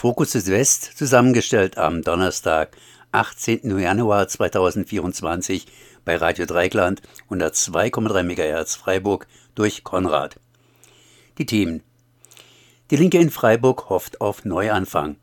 [0.00, 2.74] Fokus Südwest zusammengestellt am Donnerstag,
[3.12, 3.78] 18.
[3.78, 5.66] Januar 2024
[6.06, 10.40] bei Radio Dreigland 102,3 MHz Freiburg durch Konrad.
[11.36, 11.82] Die Themen.
[12.90, 15.16] Die Linke in Freiburg hofft auf Neuanfang.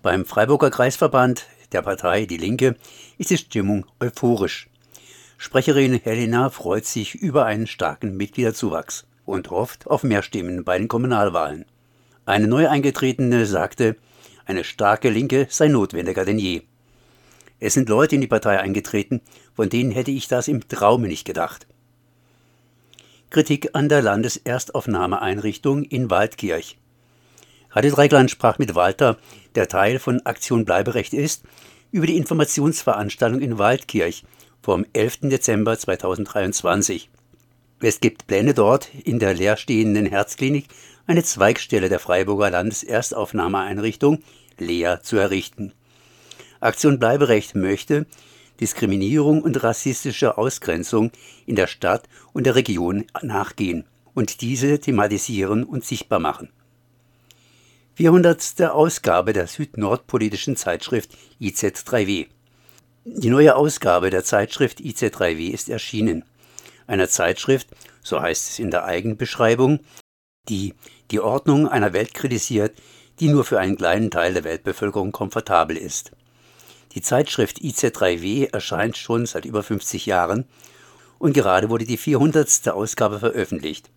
[0.00, 2.76] Beim Freiburger Kreisverband der Partei Die Linke
[3.18, 4.70] ist die Stimmung euphorisch.
[5.36, 10.88] Sprecherin Helena freut sich über einen starken Mitgliederzuwachs und hofft auf mehr Stimmen bei den
[10.88, 11.66] Kommunalwahlen.
[12.28, 13.96] Eine neu eingetretene sagte,
[14.44, 16.60] eine starke Linke sei notwendiger denn je.
[17.58, 19.22] Es sind Leute in die Partei eingetreten,
[19.54, 21.66] von denen hätte ich das im Traume nicht gedacht.
[23.30, 26.76] Kritik an der Landeserstaufnahmeeinrichtung in Waldkirch.
[27.70, 29.16] Radio Dreigland sprach mit Walter,
[29.54, 31.44] der Teil von Aktion Bleiberecht ist,
[31.92, 34.24] über die Informationsveranstaltung in Waldkirch
[34.60, 35.20] vom 11.
[35.30, 37.08] Dezember 2023.
[37.80, 40.66] Es gibt Pläne dort, in der leerstehenden Herzklinik
[41.08, 44.22] eine Zweigstelle der Freiburger Landeserstaufnahmeeinrichtung
[44.58, 45.72] Lea zu errichten.
[46.60, 48.06] Aktion Bleiberecht möchte
[48.60, 51.10] Diskriminierung und rassistische Ausgrenzung
[51.46, 56.50] in der Stadt und der Region nachgehen und diese thematisieren und sichtbar machen.
[57.94, 58.62] 400.
[58.70, 62.26] Ausgabe der südnordpolitischen Zeitschrift IZ3W.
[63.04, 66.24] Die neue Ausgabe der Zeitschrift IC3W ist erschienen.
[66.86, 67.68] Einer Zeitschrift,
[68.02, 69.80] so heißt es in der Eigenbeschreibung,
[70.48, 70.74] die
[71.10, 72.76] die Ordnung einer Welt kritisiert,
[73.20, 76.12] die nur für einen kleinen Teil der Weltbevölkerung komfortabel ist.
[76.92, 80.46] Die Zeitschrift IC3W erscheint schon seit über 50 Jahren
[81.18, 82.68] und gerade wurde die 400.
[82.68, 83.90] Ausgabe veröffentlicht.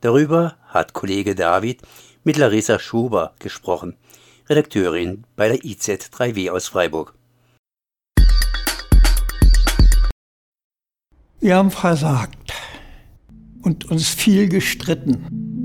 [0.00, 1.80] Darüber hat Kollege David
[2.24, 3.96] mit Larissa Schuber gesprochen,
[4.48, 7.14] Redakteurin bei der IZ3W aus Freiburg.
[11.40, 12.52] Wir haben versagt
[13.62, 15.55] und uns viel gestritten.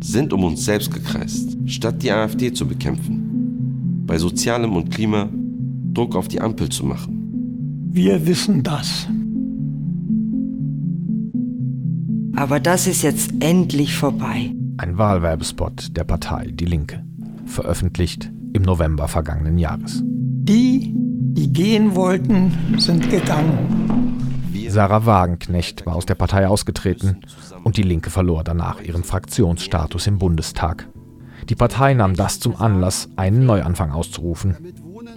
[0.00, 4.02] Sind um uns selbst gekreist, statt die AfD zu bekämpfen.
[4.06, 5.28] Bei Sozialem und Klima
[5.94, 7.88] Druck auf die Ampel zu machen.
[7.90, 9.06] Wir wissen das.
[12.36, 14.52] Aber das ist jetzt endlich vorbei.
[14.76, 17.04] Ein Wahlwerbespot der Partei Die Linke,
[17.46, 20.02] veröffentlicht im November vergangenen Jahres.
[20.04, 23.83] Die, die gehen wollten, sind gegangen.
[24.74, 27.20] Sarah Wagenknecht war aus der Partei ausgetreten
[27.62, 30.88] und die Linke verlor danach ihren Fraktionsstatus im Bundestag.
[31.48, 34.56] Die Partei nahm das zum Anlass, einen Neuanfang auszurufen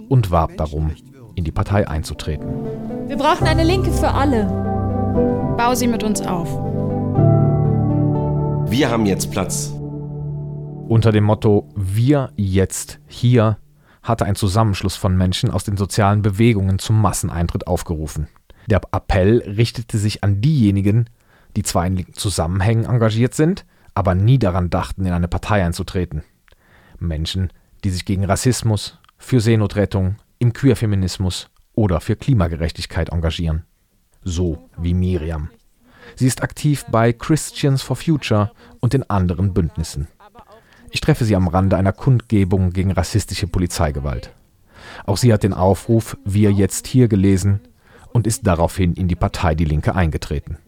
[0.08, 0.92] und warb darum,
[1.34, 2.46] in die Partei einzutreten.
[3.08, 4.44] Wir brauchen eine Linke für alle.
[5.58, 6.48] Bau sie mit uns auf.
[8.70, 9.72] Wir haben jetzt Platz.
[10.86, 13.58] Unter dem Motto Wir jetzt hier
[14.04, 18.28] hatte ein Zusammenschluss von Menschen aus den sozialen Bewegungen zum Masseneintritt aufgerufen.
[18.68, 21.08] Der Appell richtete sich an diejenigen,
[21.56, 23.64] die zwar in Zusammenhängen engagiert sind,
[23.94, 26.22] aber nie daran dachten, in eine Partei einzutreten.
[26.98, 27.50] Menschen,
[27.82, 33.64] die sich gegen Rassismus, für Seenotrettung, im Queerfeminismus oder für Klimagerechtigkeit engagieren.
[34.22, 35.48] So wie Miriam.
[36.14, 40.08] Sie ist aktiv bei Christians for Future und in anderen Bündnissen.
[40.90, 44.34] Ich treffe sie am Rande einer Kundgebung gegen rassistische Polizeigewalt.
[45.06, 47.60] Auch sie hat den Aufruf Wir jetzt hier gelesen
[48.12, 50.58] und ist daraufhin in die Partei Die Linke eingetreten.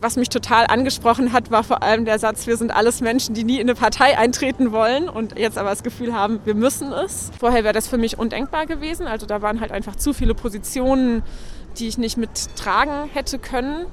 [0.00, 3.42] Was mich total angesprochen hat, war vor allem der Satz, wir sind alles Menschen, die
[3.42, 7.32] nie in eine Partei eintreten wollen und jetzt aber das Gefühl haben, wir müssen es.
[7.40, 9.08] Vorher wäre das für mich undenkbar gewesen.
[9.08, 11.24] Also da waren halt einfach zu viele Positionen,
[11.78, 13.86] die ich nicht mittragen hätte können.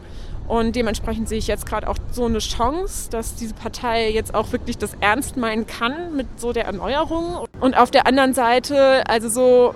[0.47, 4.51] Und dementsprechend sehe ich jetzt gerade auch so eine Chance, dass diese Partei jetzt auch
[4.51, 7.45] wirklich das ernst meinen kann mit so der Erneuerung.
[7.59, 9.75] Und auf der anderen Seite, also so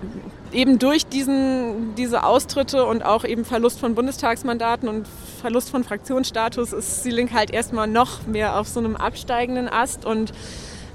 [0.52, 5.08] eben durch diesen, diese Austritte und auch eben Verlust von Bundestagsmandaten und
[5.42, 10.06] Verlust von Fraktionsstatus ist die Linke halt erstmal noch mehr auf so einem absteigenden Ast
[10.06, 10.34] und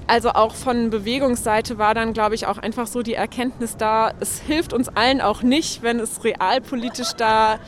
[0.06, 4.38] also auch von Bewegungsseite war dann, glaube ich, auch einfach so die Erkenntnis da, es
[4.38, 7.58] hilft uns allen auch nicht, wenn es realpolitisch da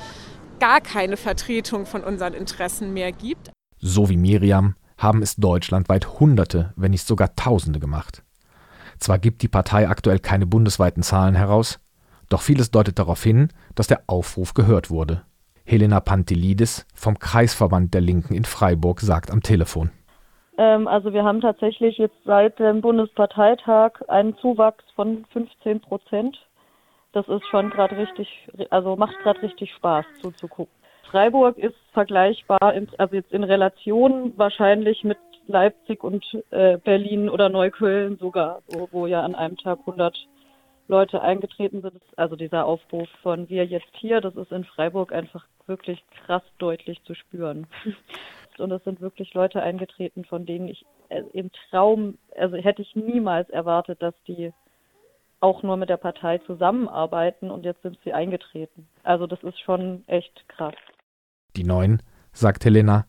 [0.59, 3.51] gar keine Vertretung von unseren Interessen mehr gibt.
[3.79, 8.23] So wie Miriam haben es deutschlandweit Hunderte, wenn nicht sogar Tausende gemacht.
[8.99, 11.79] Zwar gibt die Partei aktuell keine bundesweiten Zahlen heraus,
[12.29, 15.23] doch vieles deutet darauf hin, dass der Aufruf gehört wurde.
[15.65, 19.91] Helena Pantelidis vom Kreisverband der Linken in Freiburg sagt am Telefon.
[20.59, 26.39] Ähm, also wir haben tatsächlich jetzt seit dem Bundesparteitag einen Zuwachs von 15 Prozent.
[27.13, 30.75] Das ist schon gerade richtig, also macht gerade richtig Spaß zuzugucken.
[31.11, 37.49] Freiburg ist vergleichbar, in, also jetzt in Relation wahrscheinlich mit Leipzig und äh, Berlin oder
[37.49, 40.27] Neukölln sogar, wo, wo ja an einem Tag 100
[40.89, 42.01] Leute eingetreten sind.
[42.17, 47.03] Also dieser Aufruf von wir jetzt hier, das ist in Freiburg einfach wirklich krass deutlich
[47.05, 47.67] zu spüren.
[48.59, 52.97] Und es sind wirklich Leute eingetreten, von denen ich äh, im Traum, also hätte ich
[52.97, 54.53] niemals erwartet, dass die
[55.41, 58.89] auch nur mit der Partei zusammenarbeiten und jetzt sind sie eingetreten.
[59.03, 60.75] Also das ist schon echt krass.
[61.57, 62.03] Die Neuen,
[62.33, 63.07] sagt Helena,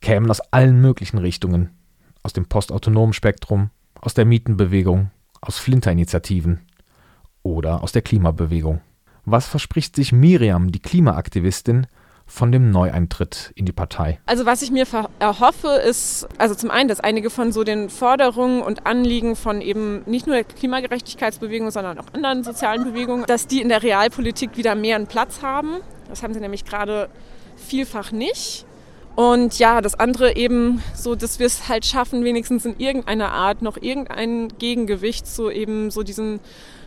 [0.00, 1.76] kämen aus allen möglichen Richtungen.
[2.22, 5.10] Aus dem postautonomen Spektrum, aus der Mietenbewegung,
[5.40, 6.66] aus Flinter-Initiativen
[7.42, 8.80] oder aus der Klimabewegung.
[9.24, 11.86] Was verspricht sich Miriam, die Klimaaktivistin,
[12.26, 14.18] von dem Neueintritt in die Partei?
[14.26, 14.86] Also was ich mir
[15.18, 20.02] erhoffe, ist, also zum einen, dass einige von so den Forderungen und Anliegen von eben
[20.06, 24.74] nicht nur der Klimagerechtigkeitsbewegung, sondern auch anderen sozialen Bewegungen, dass die in der Realpolitik wieder
[24.74, 25.76] mehr einen Platz haben.
[26.08, 27.08] Das haben sie nämlich gerade
[27.56, 28.66] vielfach nicht.
[29.16, 33.62] Und ja, das andere eben so, dass wir es halt schaffen, wenigstens in irgendeiner Art
[33.62, 36.40] noch irgendein Gegengewicht zu eben so diesen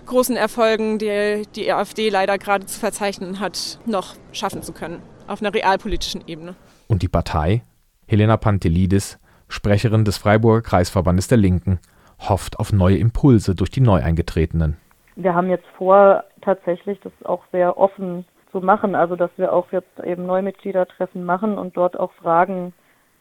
[0.07, 5.41] großen Erfolgen, die die AfD leider gerade zu verzeichnen hat, noch schaffen zu können auf
[5.41, 6.55] einer realpolitischen Ebene.
[6.87, 7.61] Und die Partei,
[8.07, 9.19] Helena Pantelidis,
[9.49, 11.79] Sprecherin des Freiburger Kreisverbandes der Linken,
[12.19, 14.77] hofft auf neue Impulse durch die Neueingetretenen.
[15.15, 19.71] Wir haben jetzt vor, tatsächlich das auch sehr offen zu machen, also dass wir auch
[19.71, 22.73] jetzt eben Neumitgliedertreffen machen und dort auch fragen,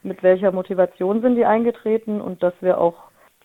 [0.03, 2.95] mit welcher Motivation sind die eingetreten und dass wir auch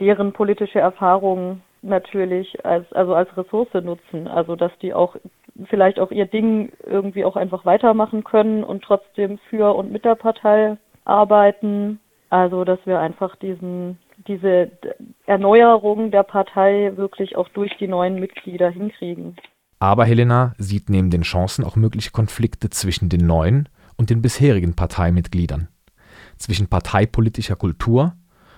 [0.01, 5.17] deren politische Erfahrungen natürlich als also als Ressource nutzen, also dass die auch
[5.65, 10.15] vielleicht auch ihr Ding irgendwie auch einfach weitermachen können und trotzdem für und mit der
[10.15, 12.01] Partei arbeiten.
[12.31, 14.71] Also, dass wir einfach diesen, diese
[15.27, 19.37] Erneuerung der Partei wirklich auch durch die neuen Mitglieder hinkriegen.
[19.79, 24.77] Aber Helena sieht neben den Chancen auch mögliche Konflikte zwischen den neuen und den bisherigen
[24.77, 25.69] Parteimitgliedern,
[26.39, 28.15] zwischen parteipolitischer Kultur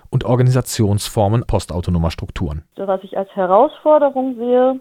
[0.09, 2.63] und Organisationsformen postautonomer Strukturen.
[2.77, 4.79] Was ich als Herausforderung sehe,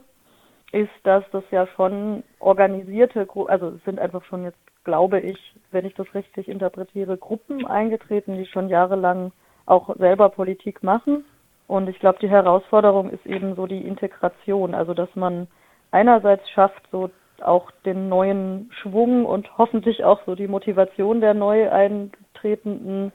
[0.74, 5.38] ist, dass das ja schon organisierte, also es sind einfach schon jetzt, glaube ich,
[5.70, 9.32] wenn ich das richtig interpretiere, Gruppen eingetreten, die schon jahrelang
[9.66, 11.24] auch selber Politik machen.
[11.68, 15.46] Und ich glaube, die Herausforderung ist eben so die Integration, also dass man
[15.90, 17.08] einerseits schafft, so
[17.40, 23.12] auch den neuen Schwung und hoffentlich auch so die Motivation der neu eintretenden,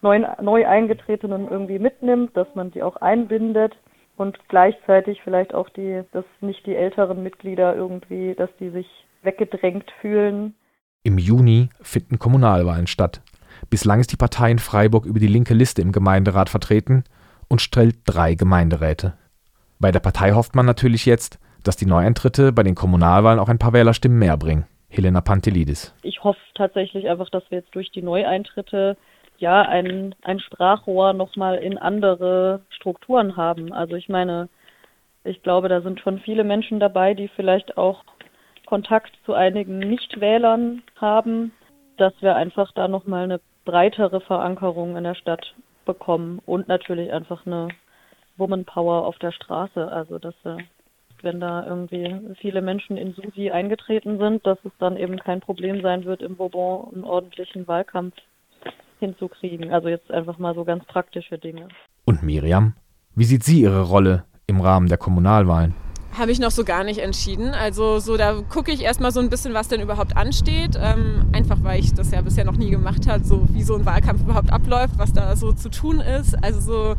[0.00, 3.76] neu, neu eingetretenen irgendwie mitnimmt, dass man die auch einbindet
[4.20, 8.86] und gleichzeitig vielleicht auch die, dass nicht die älteren Mitglieder irgendwie, dass die sich
[9.22, 10.54] weggedrängt fühlen.
[11.02, 13.22] Im Juni finden Kommunalwahlen statt.
[13.70, 17.04] Bislang ist die Partei in Freiburg über die linke Liste im Gemeinderat vertreten
[17.48, 19.14] und stellt drei Gemeinderäte.
[19.78, 23.58] Bei der Partei hofft man natürlich jetzt, dass die Neueintritte bei den Kommunalwahlen auch ein
[23.58, 24.66] paar Wählerstimmen mehr bringen.
[24.90, 25.94] Helena Pantelidis.
[26.02, 28.98] Ich hoffe tatsächlich einfach, dass wir jetzt durch die Neueintritte
[29.40, 33.72] ja ein, ein Sprachrohr nochmal in andere Strukturen haben.
[33.72, 34.48] Also ich meine,
[35.24, 38.04] ich glaube, da sind schon viele Menschen dabei, die vielleicht auch
[38.66, 41.52] Kontakt zu einigen Nichtwählern haben,
[41.96, 45.54] dass wir einfach da nochmal eine breitere Verankerung in der Stadt
[45.84, 47.68] bekommen und natürlich einfach eine
[48.36, 49.90] Woman Power auf der Straße.
[49.90, 50.34] Also dass
[51.22, 55.82] wenn da irgendwie viele Menschen in Susi eingetreten sind, dass es dann eben kein Problem
[55.82, 58.14] sein wird, im Bourbon einen ordentlichen Wahlkampf
[59.00, 59.72] hinzukriegen.
[59.72, 61.68] Also jetzt einfach mal so ganz praktische Dinge.
[62.04, 62.74] Und Miriam?
[63.14, 65.74] Wie sieht sie ihre Rolle im Rahmen der Kommunalwahlen?
[66.16, 67.50] Habe ich noch so gar nicht entschieden.
[67.50, 70.78] Also so, da gucke ich erstmal so ein bisschen, was denn überhaupt ansteht.
[70.80, 73.86] Ähm, einfach weil ich das ja bisher noch nie gemacht habe, so wie so ein
[73.86, 76.42] Wahlkampf überhaupt abläuft, was da so zu tun ist.
[76.42, 76.96] Also so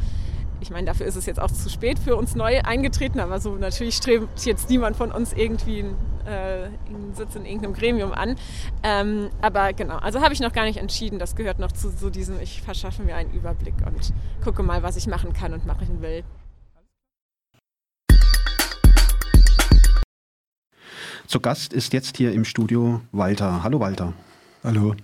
[0.61, 3.55] ich meine, dafür ist es jetzt auch zu spät für uns neu eingetreten, aber so
[3.55, 8.35] natürlich strebt jetzt niemand von uns irgendwie einen, äh, einen Sitz in irgendeinem Gremium an.
[8.83, 11.19] Ähm, aber genau, also habe ich noch gar nicht entschieden.
[11.19, 14.13] Das gehört noch zu so diesem, ich verschaffe mir einen Überblick und
[14.43, 16.23] gucke mal, was ich machen kann und machen will.
[21.27, 23.63] Zu Gast ist jetzt hier im Studio Walter.
[23.63, 24.13] Hallo Walter.
[24.63, 24.95] Hallo.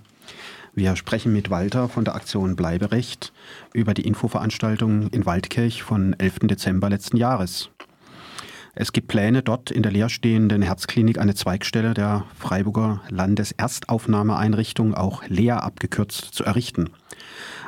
[0.74, 3.32] Wir sprechen mit Walter von der Aktion Bleiberecht
[3.72, 6.40] über die Infoveranstaltung in Waldkirch von 11.
[6.42, 7.70] Dezember letzten Jahres.
[8.80, 15.50] Es gibt Pläne, dort in der leerstehenden Herzklinik eine Zweigstelle der Freiburger Landeserstaufnahmeeinrichtung, auch Lea
[15.50, 16.90] abgekürzt, zu errichten.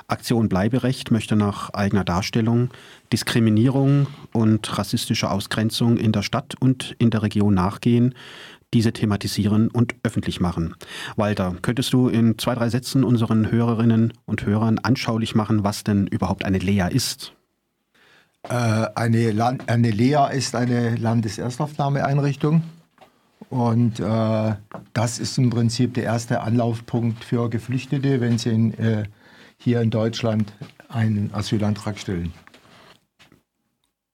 [0.06, 2.70] Aktion Bleiberecht möchte nach eigener Darstellung
[3.12, 8.14] Diskriminierung und rassistische Ausgrenzung in der Stadt und in der Region nachgehen,
[8.72, 10.76] diese thematisieren und öffentlich machen.
[11.16, 16.06] Walter, könntest du in zwei, drei Sätzen unseren Hörerinnen und Hörern anschaulich machen, was denn
[16.06, 17.34] überhaupt eine Lea ist?
[18.48, 22.62] Äh, eine, eine Lea ist eine Landeserstaufnahmeeinrichtung.
[23.48, 24.54] Und äh,
[24.92, 29.04] das ist im Prinzip der erste Anlaufpunkt für Geflüchtete, wenn sie in, äh,
[29.56, 30.52] hier in Deutschland
[30.88, 32.32] einen Asylantrag stellen.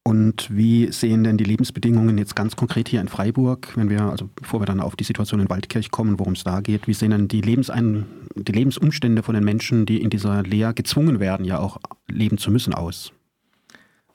[0.06, 4.30] Und wie sehen denn die Lebensbedingungen jetzt ganz konkret hier in Freiburg, wenn wir, also
[4.36, 7.10] bevor wir dann auf die Situation in Waldkirch kommen, worum es da geht, wie sehen
[7.10, 8.06] denn die, Lebensein
[8.36, 12.52] die Lebensumstände von den Menschen, die in dieser Lehr gezwungen werden, ja auch leben zu
[12.52, 13.12] müssen, aus?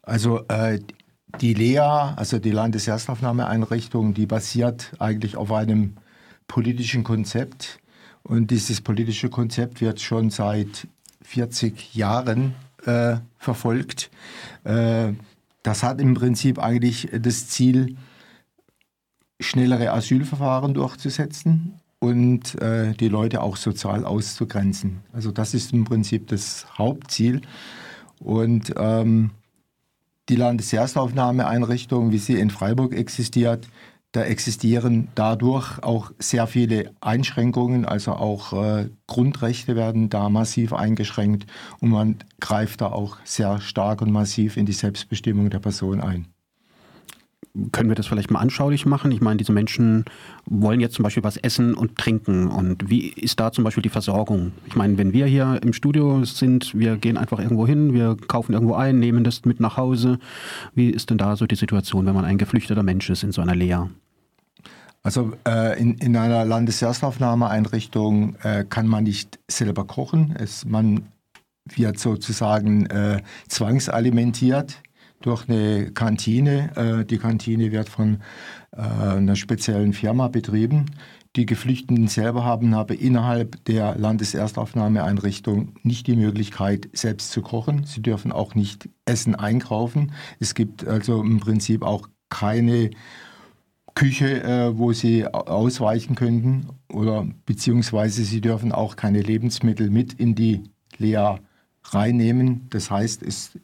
[0.03, 0.79] Also äh,
[1.39, 5.95] die Lea, also die Landeserstaufnahmeeinrichtung, die basiert eigentlich auf einem
[6.47, 7.79] politischen Konzept.
[8.23, 10.87] Und dieses politische Konzept wird schon seit
[11.23, 12.55] 40 Jahren
[12.85, 14.11] äh, verfolgt.
[14.63, 15.13] Äh,
[15.63, 17.95] das hat im Prinzip eigentlich das Ziel,
[19.39, 25.01] schnellere Asylverfahren durchzusetzen und äh, die Leute auch sozial auszugrenzen.
[25.13, 27.41] Also das ist im Prinzip das Hauptziel.
[28.19, 29.31] Und ähm,
[30.29, 33.67] die Landeserstaufnahmeeinrichtung, wie sie in Freiburg existiert,
[34.11, 41.45] da existieren dadurch auch sehr viele Einschränkungen, also auch äh, Grundrechte werden da massiv eingeschränkt
[41.79, 46.27] und man greift da auch sehr stark und massiv in die Selbstbestimmung der Person ein
[47.71, 49.11] können wir das vielleicht mal anschaulich machen?
[49.11, 50.05] Ich meine, diese Menschen
[50.45, 52.47] wollen jetzt zum Beispiel was essen und trinken.
[52.47, 54.53] Und wie ist da zum Beispiel die Versorgung?
[54.67, 58.53] Ich meine, wenn wir hier im Studio sind, wir gehen einfach irgendwo hin, wir kaufen
[58.53, 60.19] irgendwo ein, nehmen das mit nach Hause.
[60.73, 63.41] Wie ist denn da so die Situation, wenn man ein geflüchteter Mensch ist in so
[63.41, 63.89] einer Lehre?
[65.03, 70.35] Also äh, in, in einer Landeserstaufnahmeeinrichtung äh, kann man nicht selber kochen.
[70.37, 71.07] Es, man
[71.65, 74.81] wird sozusagen äh, zwangsalimentiert
[75.21, 76.71] durch eine Kantine.
[76.75, 78.19] Äh, die Kantine wird von
[78.71, 80.87] äh, einer speziellen Firma betrieben.
[81.37, 87.85] Die Geflüchteten selber haben aber innerhalb der Landeserstaufnahmeeinrichtung nicht die Möglichkeit, selbst zu kochen.
[87.85, 90.11] Sie dürfen auch nicht Essen einkaufen.
[90.39, 92.91] Es gibt also im Prinzip auch keine
[93.95, 100.35] Küche, äh, wo sie ausweichen könnten oder beziehungsweise sie dürfen auch keine Lebensmittel mit in
[100.35, 100.63] die
[100.97, 101.35] Lea
[101.83, 102.67] reinnehmen.
[102.69, 103.57] Das heißt, es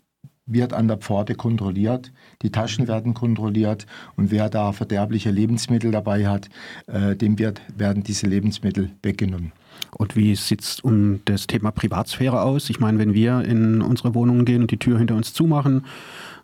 [0.47, 2.11] wird an der Pforte kontrolliert,
[2.41, 3.85] die Taschen werden kontrolliert
[4.15, 6.49] und wer da verderbliche Lebensmittel dabei hat,
[6.87, 9.51] äh, dem wird, werden diese Lebensmittel weggenommen.
[9.95, 12.69] Und wie sieht es um das Thema Privatsphäre aus?
[12.69, 15.85] Ich meine, wenn wir in unsere Wohnungen gehen und die Tür hinter uns zumachen,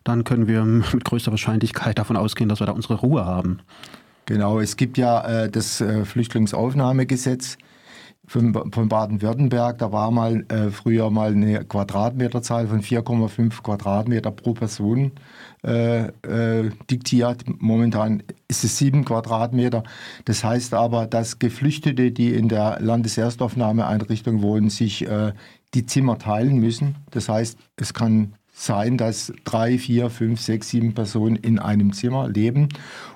[0.03, 3.59] dann können wir mit größter Wahrscheinlichkeit davon ausgehen, dass wir da unsere Ruhe haben.
[4.25, 7.57] Genau, es gibt ja äh, das äh, Flüchtlingsaufnahmegesetz
[8.25, 8.53] von,
[8.89, 9.77] Baden-Württemberg.
[9.77, 15.11] Da war mal äh, früher mal eine Quadratmeterzahl von 4,5 Quadratmeter pro Person
[15.63, 17.43] äh, äh, diktiert.
[17.59, 19.83] Momentan ist es 7 Quadratmeter.
[20.25, 25.33] Das heißt aber, dass Geflüchtete, die in der Landeserstaufnahmeeinrichtung wohnen, sich äh,
[25.73, 26.95] die Zimmer teilen müssen.
[27.11, 32.29] Das heißt, es kann sein, dass drei, vier, fünf, sechs, sieben Personen in einem Zimmer
[32.29, 32.69] leben.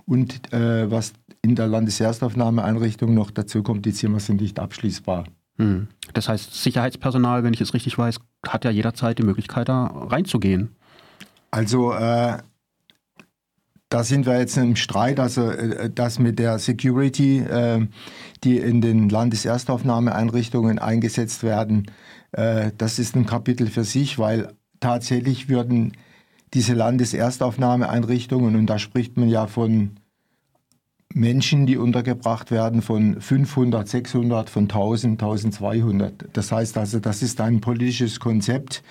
[0.05, 5.25] Und äh, was in der Landeserstaufnahmeeinrichtung noch dazu kommt, die Zimmer sind nicht abschließbar.
[5.57, 5.87] Hm.
[6.13, 10.75] Das heißt, Sicherheitspersonal, wenn ich es richtig weiß, hat ja jederzeit die Möglichkeit, da reinzugehen.
[11.51, 12.37] Also äh,
[13.89, 17.87] da sind wir jetzt im Streit, also äh, das mit der Security, äh,
[18.43, 21.85] die in den Landeserstaufnahmeeinrichtungen eingesetzt werden,
[22.33, 25.93] äh, das ist ein Kapitel für sich, weil tatsächlich würden
[26.53, 29.97] diese Landeserstaufnahmeeinrichtungen, und da spricht man ja von
[31.13, 36.25] Menschen, die untergebracht werden, von 500, 600, von 1000, 1200.
[36.33, 38.83] Das heißt also, das ist ein politisches Konzept,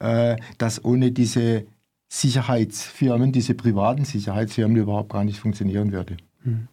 [0.00, 1.66] äh, das ohne diese
[2.08, 6.16] Sicherheitsfirmen, diese privaten Sicherheitsfirmen überhaupt gar nicht funktionieren würde.
[6.42, 6.68] Hm.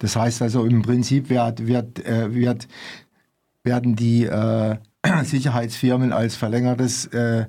[0.00, 2.68] Das heißt also, im Prinzip wird, wird, äh, wird,
[3.62, 4.76] werden die äh,
[5.24, 7.46] Sicherheitsfirmen als verlängertes äh,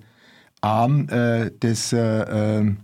[0.62, 2.78] Arm äh, des äh, ähm,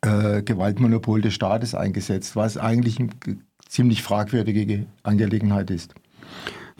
[0.00, 3.10] äh, Gewaltmonopol des Staates eingesetzt, was eigentlich eine
[3.68, 5.94] ziemlich fragwürdige Angelegenheit ist.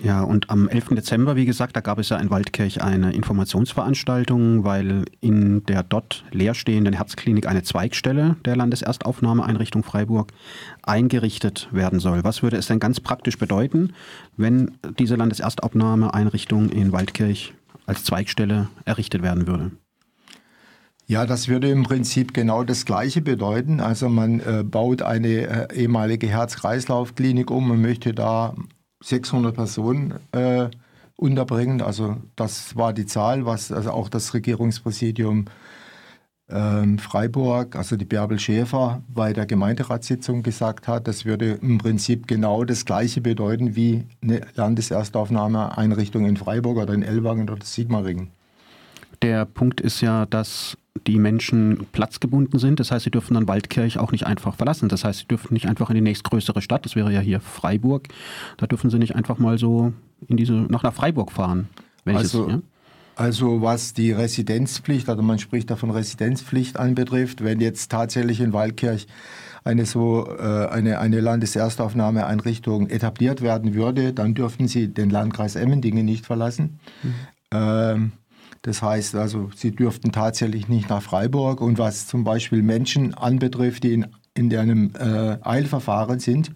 [0.00, 0.90] Ja, und am 11.
[0.90, 6.24] Dezember, wie gesagt, da gab es ja in Waldkirch eine Informationsveranstaltung, weil in der dort
[6.30, 10.32] leerstehenden Herzklinik eine Zweigstelle der Landeserstaufnahmeeinrichtung Freiburg
[10.84, 12.22] eingerichtet werden soll.
[12.22, 13.92] Was würde es denn ganz praktisch bedeuten,
[14.36, 17.54] wenn diese Landeserstaufnahmeeinrichtung in Waldkirch
[17.86, 19.72] als Zweigstelle errichtet werden würde?
[21.10, 23.80] Ja, das würde im Prinzip genau das Gleiche bedeuten.
[23.80, 28.54] Also man äh, baut eine äh, ehemalige Herz-Kreislauf-Klinik um und möchte da
[29.02, 30.68] 600 Personen äh,
[31.16, 31.80] unterbringen.
[31.80, 35.46] Also das war die Zahl, was also auch das Regierungspräsidium
[36.50, 42.26] ähm, Freiburg, also die Bärbel Schäfer, bei der Gemeinderatssitzung gesagt hat, das würde im Prinzip
[42.26, 48.30] genau das Gleiche bedeuten wie eine Landeserstaufnahmeeinrichtung in Freiburg oder in Ellwangen oder Sigmaringen.
[49.22, 52.80] Der Punkt ist ja, dass die Menschen platzgebunden sind.
[52.80, 54.88] Das heißt, sie dürfen dann Waldkirch auch nicht einfach verlassen.
[54.88, 58.08] Das heißt, sie dürfen nicht einfach in die nächstgrößere Stadt, das wäre ja hier Freiburg,
[58.56, 59.92] da dürfen sie nicht einfach mal so
[60.26, 61.68] in diese, nach, nach Freiburg fahren.
[62.04, 62.60] also, es, ja?
[63.18, 68.52] Also was die Residenzpflicht, also man spricht da von Residenzpflicht anbetrifft, wenn jetzt tatsächlich in
[68.52, 69.08] Waldkirch
[69.64, 76.04] eine so äh, eine, eine Landeserstaufnahmeeinrichtung etabliert werden würde, dann dürften sie den Landkreis Emmendingen
[76.04, 76.78] nicht verlassen.
[77.02, 77.14] Mhm.
[77.50, 78.12] Ähm,
[78.62, 81.60] das heißt also, sie dürften tatsächlich nicht nach Freiburg.
[81.60, 86.50] Und was zum Beispiel Menschen anbetrifft, die in, in einem äh, Eilverfahren sind,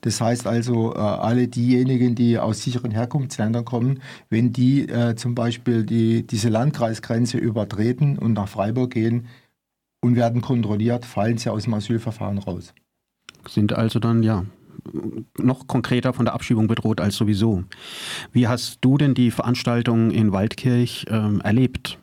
[0.00, 5.34] das heißt also, äh, alle diejenigen, die aus sicheren Herkunftsländern kommen, wenn die äh, zum
[5.34, 9.26] Beispiel die, diese Landkreisgrenze übertreten und nach Freiburg gehen
[10.02, 12.74] und werden kontrolliert, fallen sie aus dem Asylverfahren raus.
[13.48, 14.44] Sind also dann, ja,
[15.38, 17.64] noch konkreter von der Abschiebung bedroht als sowieso.
[18.32, 21.98] Wie hast du denn die Veranstaltung in Waldkirch ähm, erlebt?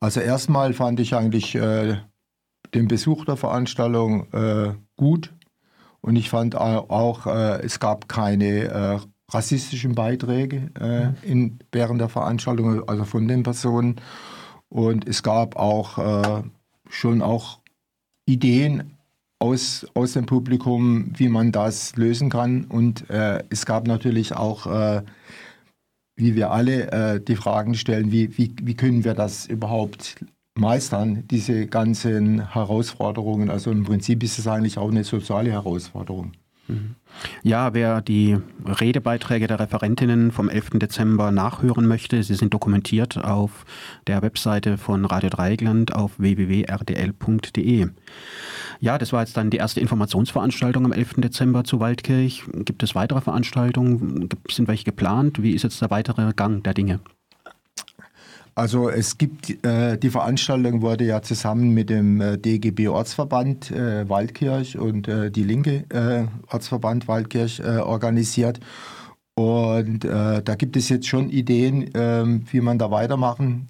[0.00, 1.96] Also erstmal fand ich eigentlich äh,
[2.74, 5.32] den Besuch der Veranstaltung äh, gut.
[6.00, 12.08] Und ich fand auch, äh, es gab keine äh, rassistischen Beiträge äh, in, während der
[12.08, 13.96] Veranstaltung, also von den Personen.
[14.68, 16.42] Und es gab auch äh,
[16.88, 17.60] schon auch
[18.26, 18.95] Ideen
[19.46, 22.64] aus, aus dem Publikum, wie man das lösen kann.
[22.64, 25.02] Und äh, es gab natürlich auch, äh,
[26.16, 30.16] wie wir alle, äh, die Fragen stellen, wie, wie, wie können wir das überhaupt
[30.54, 33.50] meistern, diese ganzen Herausforderungen.
[33.50, 36.32] Also im Prinzip ist es eigentlich auch eine soziale Herausforderung.
[36.68, 36.96] Mhm.
[37.42, 40.70] Ja, wer die Redebeiträge der Referentinnen vom 11.
[40.74, 43.64] Dezember nachhören möchte, sie sind dokumentiert auf
[44.06, 47.88] der Webseite von Radio Dreigland auf www.rdl.de.
[48.80, 51.14] Ja, das war jetzt dann die erste Informationsveranstaltung am 11.
[51.18, 52.44] Dezember zu Waldkirch.
[52.52, 54.28] Gibt es weitere Veranstaltungen?
[54.50, 55.42] Sind welche geplant?
[55.42, 57.00] Wie ist jetzt der weitere Gang der Dinge?
[58.58, 64.08] Also es gibt, äh, die Veranstaltung wurde ja zusammen mit dem äh, DGB Ortsverband äh,
[64.08, 68.58] Waldkirch und äh, die linke äh, Ortsverband Waldkirch äh, organisiert.
[69.38, 73.68] Und da gibt es jetzt schon Ideen, ähm, wie man da weitermachen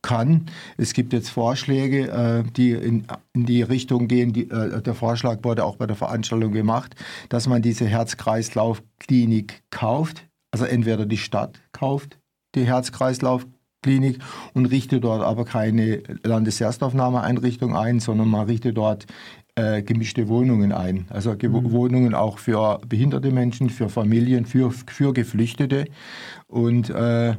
[0.00, 0.46] kann.
[0.78, 4.32] Es gibt jetzt Vorschläge, die in, in die Richtung gehen.
[4.32, 6.94] Die, der Vorschlag wurde auch bei der Veranstaltung gemacht,
[7.28, 10.26] dass man diese Herz-Kreislauf-Klinik kauft.
[10.50, 12.18] Also entweder die Stadt kauft
[12.54, 13.53] die Herz-Kreislauf-Klinik
[13.84, 14.18] Klinik
[14.54, 19.06] und richte dort aber keine Landeserstaufnahmeeinrichtung ein, sondern man richtet dort
[19.56, 21.06] äh, gemischte Wohnungen ein.
[21.10, 21.70] Also mhm.
[21.70, 25.84] Wohnungen auch für behinderte Menschen, für Familien, für, für Geflüchtete.
[26.48, 27.34] Und, äh,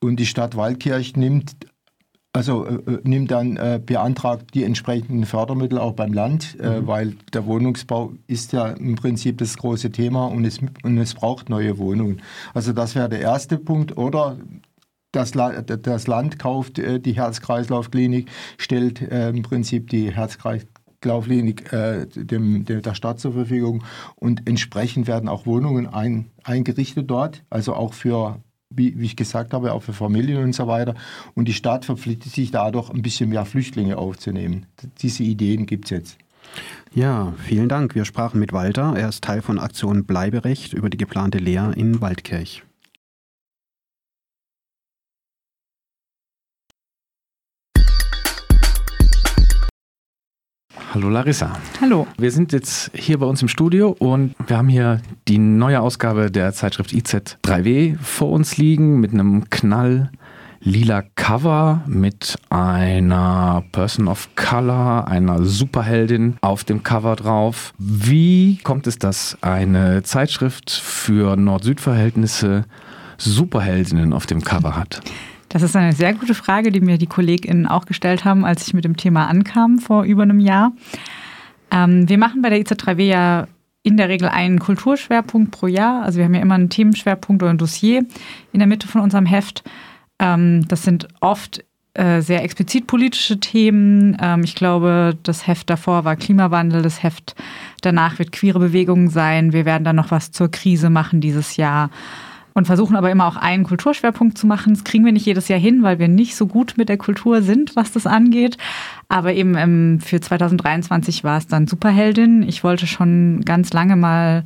[0.00, 1.54] und die Stadt Waldkirch nimmt
[2.32, 6.86] also äh, äh nimmt dann äh, beantragt die entsprechenden Fördermittel auch beim Land, äh, mhm.
[6.86, 11.48] weil der Wohnungsbau ist ja im Prinzip das große Thema und es, und es braucht
[11.48, 12.22] neue Wohnungen.
[12.54, 13.96] Also das wäre der erste Punkt.
[13.96, 14.36] Oder
[15.12, 22.94] das, das Land kauft äh, die Herz-Kreislauf-Klinik, stellt äh, im Prinzip die Herz-Kreislauf-Klinik äh, der
[22.94, 23.84] Stadt zur Verfügung
[24.16, 28.40] und entsprechend werden auch Wohnungen ein, eingerichtet dort, also auch für
[28.72, 30.94] wie, wie, ich gesagt habe, auch für Familien und so weiter.
[31.34, 34.66] Und die Stadt verpflichtet sich dadurch, ein bisschen mehr Flüchtlinge aufzunehmen.
[35.02, 36.18] Diese Ideen gibt es jetzt.
[36.92, 37.94] Ja, vielen Dank.
[37.94, 38.94] Wir sprachen mit Walter.
[38.96, 42.62] Er ist Teil von Aktion Bleiberecht über die geplante Lehr in Waldkirch.
[50.92, 51.52] Hallo Larissa.
[51.80, 52.08] Hallo.
[52.18, 56.32] Wir sind jetzt hier bei uns im Studio und wir haben hier die neue Ausgabe
[56.32, 60.10] der Zeitschrift IZ3W vor uns liegen mit einem Knall
[60.58, 67.72] lila Cover mit einer Person of Color, einer Superheldin auf dem Cover drauf.
[67.78, 72.64] Wie kommt es, dass eine Zeitschrift für Nord-Süd-Verhältnisse
[73.16, 75.02] Superheldinnen auf dem Cover hat?
[75.50, 78.72] Das ist eine sehr gute Frage, die mir die KollegInnen auch gestellt haben, als ich
[78.72, 80.72] mit dem Thema ankam vor über einem Jahr.
[81.72, 83.48] Ähm, wir machen bei der IZ3W ja
[83.82, 86.04] in der Regel einen Kulturschwerpunkt pro Jahr.
[86.04, 88.06] Also wir haben ja immer einen Themenschwerpunkt oder ein Dossier
[88.52, 89.64] in der Mitte von unserem Heft.
[90.20, 94.16] Ähm, das sind oft äh, sehr explizit politische Themen.
[94.20, 97.34] Ähm, ich glaube, das Heft davor war Klimawandel, das Heft
[97.80, 99.52] danach wird queere Bewegungen sein.
[99.52, 101.90] Wir werden dann noch was zur Krise machen dieses Jahr
[102.54, 104.74] und versuchen aber immer auch einen Kulturschwerpunkt zu machen.
[104.74, 107.42] Das kriegen wir nicht jedes Jahr hin, weil wir nicht so gut mit der Kultur
[107.42, 108.56] sind, was das angeht.
[109.08, 112.42] Aber eben ähm, für 2023 war es dann Superheldin.
[112.42, 114.44] Ich wollte schon ganz lange mal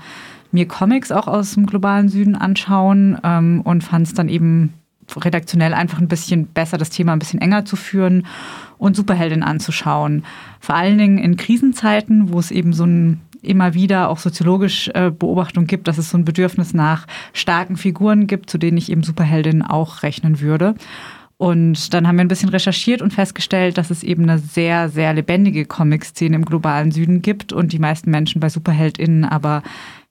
[0.53, 4.73] mir Comics auch aus dem globalen Süden anschauen ähm, und fand es dann eben
[5.17, 8.27] redaktionell einfach ein bisschen besser, das Thema ein bisschen enger zu führen
[8.79, 10.25] und Superheldin anzuschauen.
[10.61, 15.11] Vor allen Dingen in Krisenzeiten, wo es eben so ein immer wieder auch soziologisch äh,
[15.11, 19.03] Beobachtung gibt, dass es so ein Bedürfnis nach starken Figuren gibt, zu denen ich eben
[19.03, 20.75] Superheldinnen auch rechnen würde.
[21.37, 25.13] Und dann haben wir ein bisschen recherchiert und festgestellt, dass es eben eine sehr, sehr
[25.13, 29.63] lebendige Comic-Szene im globalen Süden gibt und die meisten Menschen bei SuperheldInnen aber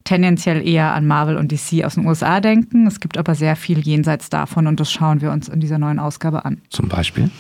[0.04, 2.88] tendenziell eher an Marvel und DC aus den USA denken.
[2.88, 6.00] Es gibt aber sehr viel jenseits davon und das schauen wir uns in dieser neuen
[6.00, 6.62] Ausgabe an.
[6.70, 7.32] Zum Beispiel?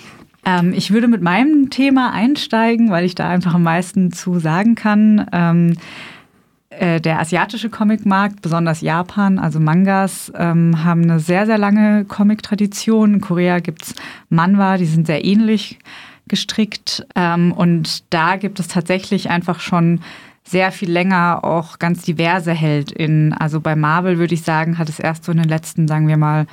[0.45, 4.75] Ähm, ich würde mit meinem Thema einsteigen, weil ich da einfach am meisten zu sagen
[4.75, 5.27] kann.
[5.31, 5.75] Ähm,
[6.79, 13.15] äh, der asiatische Comicmarkt, besonders Japan, also Mangas, ähm, haben eine sehr, sehr lange Comic-Tradition.
[13.15, 13.95] In Korea gibt es
[14.29, 15.79] Manhwa, die sind sehr ähnlich
[16.27, 17.05] gestrickt.
[17.15, 20.01] Ähm, und da gibt es tatsächlich einfach schon
[20.43, 23.33] sehr viel länger auch ganz diverse HeldInnen.
[23.33, 26.17] Also bei Marvel würde ich sagen, hat es erst so in den letzten, sagen wir
[26.17, 26.47] mal,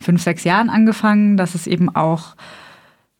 [0.00, 2.36] fünf, sechs Jahren angefangen, dass es eben auch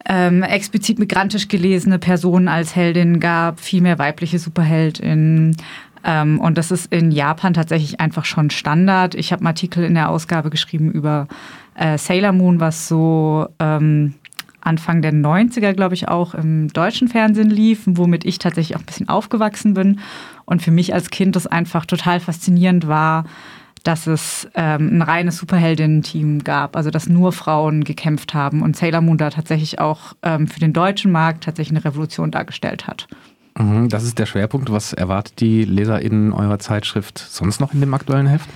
[0.08, 5.56] ähm, explizit migrantisch gelesene Personen als Heldin gab, viel mehr weibliche Superheldinnen.
[6.04, 9.14] Ähm, und das ist in Japan tatsächlich einfach schon Standard.
[9.14, 11.28] Ich habe einen Artikel in der Ausgabe geschrieben über
[11.74, 14.14] äh, Sailor Moon, was so ähm,
[14.60, 18.86] Anfang der 90er, glaube ich, auch im deutschen Fernsehen lief, womit ich tatsächlich auch ein
[18.86, 20.00] bisschen aufgewachsen bin.
[20.46, 23.24] Und für mich als Kind das einfach total faszinierend war,
[23.84, 29.00] dass es ähm, ein reines Superheldinnen-Team gab, also dass nur Frauen gekämpft haben und Sailor
[29.00, 33.06] Moon da tatsächlich auch ähm, für den deutschen Markt tatsächlich eine Revolution dargestellt hat.
[33.58, 34.70] Mhm, das ist der Schwerpunkt.
[34.70, 38.48] Was erwartet die LeserInnen eurer Zeitschrift sonst noch in dem aktuellen Heft?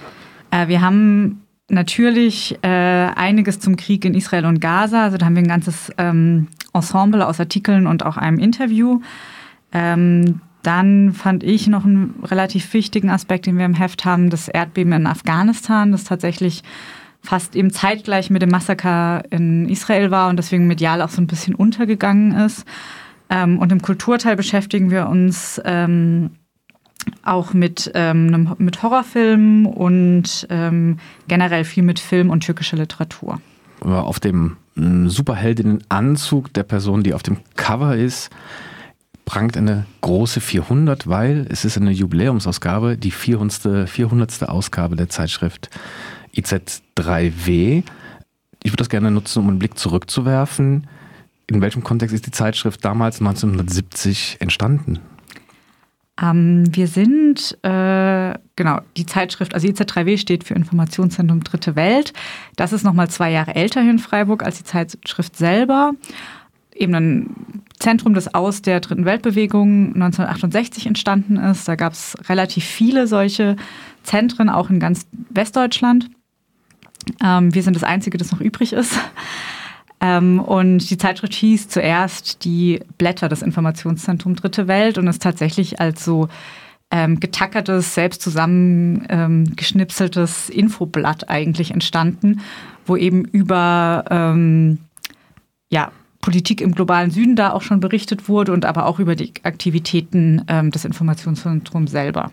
[0.51, 5.05] Äh, wir haben natürlich äh, einiges zum Krieg in Israel und Gaza.
[5.05, 9.01] Also da haben wir ein ganzes ähm, Ensemble aus Artikeln und auch einem Interview.
[9.73, 14.49] Ähm, dann fand ich noch einen relativ wichtigen Aspekt, den wir im Heft haben, das
[14.49, 16.63] Erdbeben in Afghanistan, das tatsächlich
[17.23, 21.27] fast eben zeitgleich mit dem Massaker in Israel war und deswegen medial auch so ein
[21.27, 22.65] bisschen untergegangen ist.
[23.31, 26.31] Ähm, und im Kulturteil beschäftigen wir uns ähm,
[27.23, 30.99] auch mit, ähm, mit Horrorfilmen und ähm,
[31.29, 33.41] generell viel mit Film und türkischer Literatur.
[33.81, 38.31] Auf dem Superheldinnenanzug der Person, die auf dem Cover ist,
[39.25, 43.89] prangt eine große 400, weil es ist eine Jubiläumsausgabe, die 400.
[43.89, 44.49] 400.
[44.49, 45.71] Ausgabe der Zeitschrift
[46.35, 47.83] IZ3W.
[48.63, 50.87] Ich würde das gerne nutzen, um einen Blick zurückzuwerfen.
[51.47, 55.01] In welchem Kontext ist die Zeitschrift damals 1970 entstanden?
[56.21, 62.13] Ähm, wir sind, äh, genau, die Zeitschrift, also IZ3W steht für Informationszentrum Dritte Welt.
[62.57, 65.93] Das ist nochmal zwei Jahre älter hier in Freiburg als die Zeitschrift selber.
[66.75, 67.31] Eben ein
[67.83, 71.69] Zentrum, das aus der Dritten Weltbewegung 1968 entstanden ist.
[71.69, 73.57] Da gab es relativ viele solche
[74.05, 76.09] Zentren, auch in ganz Westdeutschland.
[77.23, 78.99] Ähm, wir sind das Einzige, das noch übrig ist.
[80.01, 85.81] Ähm, und die Zeitschrift hieß zuerst die Blätter des Informationszentrums Dritte Welt und ist tatsächlich
[85.81, 86.27] als so
[86.91, 92.41] ähm, getackertes, selbst zusammengeschnipseltes ähm, Infoblatt eigentlich entstanden,
[92.85, 94.79] wo eben über ähm,
[95.71, 99.35] ja, Politik im globalen Süden da auch schon berichtet wurde und aber auch über die
[99.43, 102.31] Aktivitäten ähm, des Informationszentrums selber.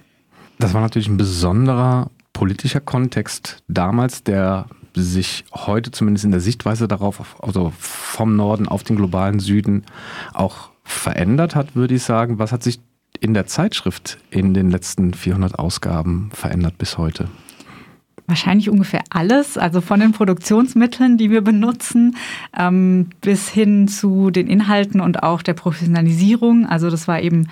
[0.59, 6.87] Das war natürlich ein besonderer politischer Kontext damals, der sich heute zumindest in der Sichtweise
[6.87, 9.83] darauf, also vom Norden auf den globalen Süden
[10.33, 12.39] auch verändert hat, würde ich sagen.
[12.39, 12.79] Was hat sich
[13.19, 17.27] in der Zeitschrift in den letzten 400 Ausgaben verändert bis heute?
[18.29, 22.15] Wahrscheinlich ungefähr alles, also von den Produktionsmitteln, die wir benutzen,
[22.57, 26.67] ähm, bis hin zu den Inhalten und auch der Professionalisierung.
[26.67, 27.47] Also das war eben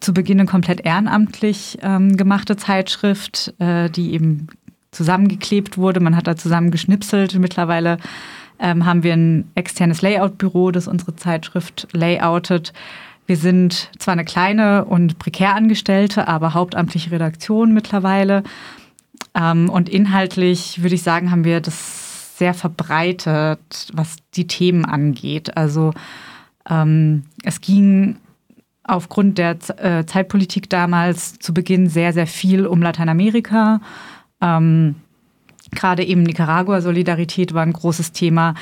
[0.00, 4.48] zu Beginn eine komplett ehrenamtlich ähm, gemachte Zeitschrift, äh, die eben
[4.90, 6.00] zusammengeklebt wurde.
[6.00, 7.38] Man hat da zusammen geschnipselt.
[7.38, 7.98] Mittlerweile
[8.58, 12.72] ähm, haben wir ein externes Layout-Büro, das unsere Zeitschrift layoutet.
[13.26, 18.42] Wir sind zwar eine kleine und prekär Angestellte, aber hauptamtliche Redaktion mittlerweile.
[19.34, 25.56] Ähm, und inhaltlich würde ich sagen, haben wir das sehr verbreitet, was die Themen angeht.
[25.56, 25.92] Also
[26.68, 28.16] ähm, es ging
[28.82, 33.80] aufgrund der äh, Zeitpolitik damals zu Beginn sehr, sehr viel um Lateinamerika.
[34.40, 34.96] Ähm,
[35.72, 38.54] Gerade eben Nicaragua-Solidarität war ein großes Thema.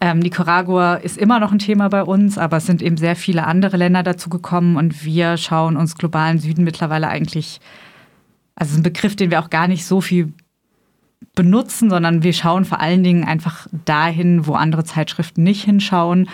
[0.00, 3.46] Ähm, Nicaragua ist immer noch ein Thema bei uns, aber es sind eben sehr viele
[3.46, 7.60] andere Länder dazu gekommen und wir schauen uns globalen Süden mittlerweile eigentlich,
[8.60, 10.32] also ein Begriff, den wir auch gar nicht so viel
[11.34, 16.28] benutzen, sondern wir schauen vor allen Dingen einfach dahin, wo andere Zeitschriften nicht hinschauen.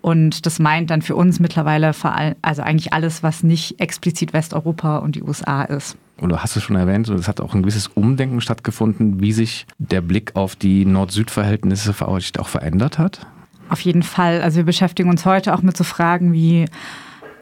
[0.00, 4.32] Und das meint dann für uns mittlerweile vor allem, also eigentlich alles, was nicht explizit
[4.32, 5.96] Westeuropa und die USA ist.
[6.20, 10.00] oder hast du schon erwähnt, es hat auch ein gewisses Umdenken stattgefunden, wie sich der
[10.00, 13.26] Blick auf die Nord-Süd-Verhältnisse auch verändert hat?
[13.68, 14.42] Auf jeden Fall.
[14.42, 16.66] Also wir beschäftigen uns heute auch mit so Fragen wie,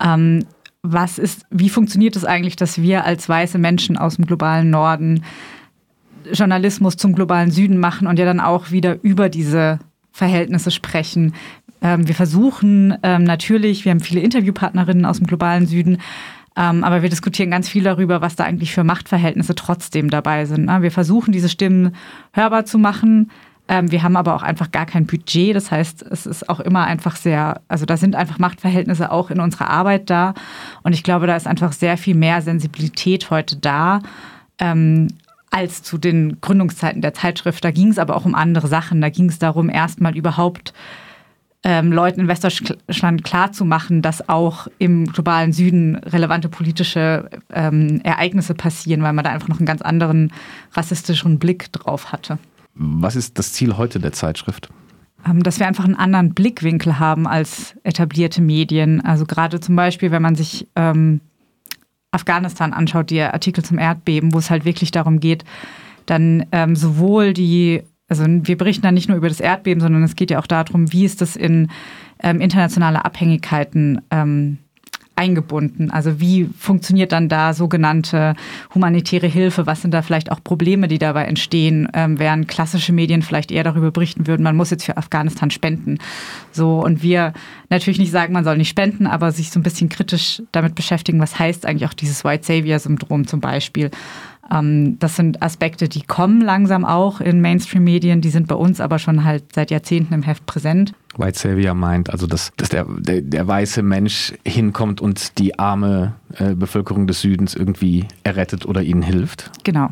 [0.01, 0.47] ähm,
[0.83, 5.25] was ist, wie funktioniert es eigentlich, dass wir als weiße Menschen aus dem globalen Norden
[6.31, 9.79] Journalismus zum globalen Süden machen und ja dann auch wieder über diese
[10.13, 11.35] Verhältnisse sprechen.
[11.81, 15.99] Ähm, wir versuchen ähm, natürlich, wir haben viele Interviewpartnerinnen aus dem globalen Süden,
[16.57, 20.67] ähm, aber wir diskutieren ganz viel darüber, was da eigentlich für Machtverhältnisse trotzdem dabei sind.
[20.67, 20.83] Ne?
[20.83, 21.97] Wir versuchen, diese Stimmen
[22.33, 23.31] hörbar zu machen.
[23.69, 25.55] Ähm, wir haben aber auch einfach gar kein Budget.
[25.55, 29.41] Das heißt, es ist auch immer einfach sehr, also da sind einfach Machtverhältnisse auch in
[29.41, 30.35] unserer Arbeit da.
[30.83, 34.01] Und ich glaube, da ist einfach sehr viel mehr Sensibilität heute da.
[34.59, 35.09] Ähm,
[35.51, 37.63] als zu den Gründungszeiten der Zeitschrift.
[37.63, 39.03] Da ging es aber auch um andere Sachen.
[39.03, 40.73] Da ging es darum, erstmal überhaupt
[41.65, 49.03] ähm, Leuten in Westdeutschland klarzumachen, dass auch im globalen Süden relevante politische ähm, Ereignisse passieren,
[49.03, 50.33] weil man da einfach noch einen ganz anderen
[50.73, 52.39] rassistischen Blick drauf hatte.
[52.75, 54.69] Was ist das Ziel heute der Zeitschrift?
[55.27, 59.01] Ähm, dass wir einfach einen anderen Blickwinkel haben als etablierte Medien.
[59.01, 61.21] Also gerade zum Beispiel, wenn man sich ähm,
[62.11, 65.45] Afghanistan anschaut, die Artikel zum Erdbeben, wo es halt wirklich darum geht,
[66.07, 67.83] dann ähm, sowohl die
[68.13, 70.93] also wir berichten da nicht nur über das Erdbeben, sondern es geht ja auch darum,
[70.93, 71.71] wie ist das in
[72.23, 74.59] ähm, internationale Abhängigkeiten ähm,
[75.23, 75.91] eingebunden?
[75.93, 78.35] Also wie funktioniert dann da sogenannte
[78.75, 79.67] humanitäre Hilfe?
[79.67, 83.63] Was sind da vielleicht auch Probleme, die dabei entstehen, ähm, während klassische Medien vielleicht eher
[83.63, 85.99] darüber berichten würden, man muss jetzt für Afghanistan spenden.
[86.51, 87.33] So und wir
[87.71, 91.21] natürlich nicht sagen, man soll nicht spenden, aber sich so ein bisschen kritisch damit beschäftigen,
[91.21, 93.91] was heißt eigentlich auch dieses White Savior Syndrom zum Beispiel.
[94.53, 98.99] Ähm, das sind Aspekte, die kommen langsam auch in Mainstream-Medien, die sind bei uns aber
[98.99, 100.93] schon halt seit Jahrzehnten im Heft präsent.
[101.17, 106.15] White Savior meint, also dass, dass der, der, der weiße Mensch hinkommt und die arme
[106.37, 109.51] äh, Bevölkerung des Südens irgendwie errettet oder ihnen hilft.
[109.65, 109.91] Genau.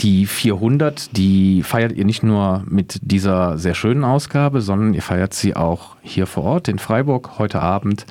[0.00, 5.34] Die 400, die feiert ihr nicht nur mit dieser sehr schönen Ausgabe, sondern ihr feiert
[5.34, 8.06] sie auch hier vor Ort in Freiburg heute Abend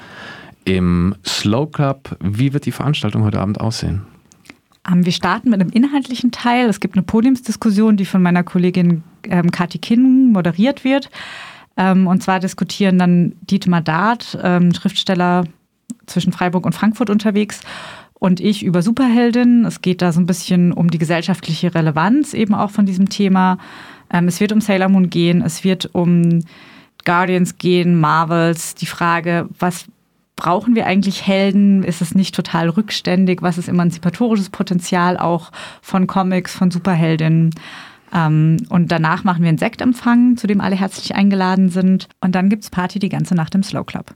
[0.65, 2.15] im Slow Club.
[2.21, 4.05] Wie wird die Veranstaltung heute Abend aussehen?
[4.87, 6.69] Ähm, wir starten mit einem inhaltlichen Teil.
[6.69, 11.09] Es gibt eine Podiumsdiskussion, die von meiner Kollegin ähm, Kathi Kinn moderiert wird.
[11.77, 15.45] Ähm, und zwar diskutieren dann Dietmar Dart, ähm, Schriftsteller
[16.05, 17.61] zwischen Freiburg und Frankfurt unterwegs,
[18.19, 19.65] und ich über Superheldin.
[19.65, 23.57] Es geht da so ein bisschen um die gesellschaftliche Relevanz eben auch von diesem Thema.
[24.11, 26.43] Ähm, es wird um Sailor Moon gehen, es wird um
[27.05, 29.85] Guardians gehen, Marvels, die Frage, was
[30.39, 31.83] brauchen wir eigentlich Helden?
[31.83, 33.41] Ist es nicht total rückständig?
[33.41, 37.53] Was ist emanzipatorisches Potenzial auch von Comics, von Superheldinnen?
[38.13, 42.07] Ähm, und danach machen wir einen Sektempfang, zu dem alle herzlich eingeladen sind.
[42.21, 44.15] Und dann gibt es Party die ganze Nacht im Slow Club.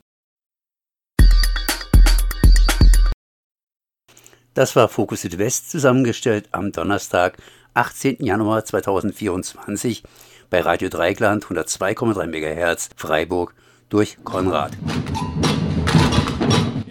[4.53, 7.38] Das war Fokus Südwest zusammengestellt am Donnerstag,
[7.73, 8.23] 18.
[8.23, 10.03] Januar 2024
[10.49, 13.55] bei Radio Dreigland 102,3 MHz Freiburg
[13.89, 14.71] durch Konrad